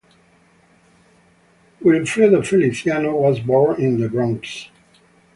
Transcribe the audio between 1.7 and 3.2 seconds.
Wilfredo Feliciano